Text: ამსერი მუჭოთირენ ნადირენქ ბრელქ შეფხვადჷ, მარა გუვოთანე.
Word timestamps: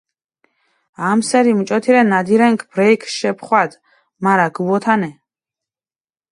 ამსერი 1.09 1.51
მუჭოთირენ 1.57 2.07
ნადირენქ 2.13 2.59
ბრელქ 2.71 3.01
შეფხვადჷ, 3.17 3.77
მარა 4.23 4.47
გუვოთანე. 4.55 5.11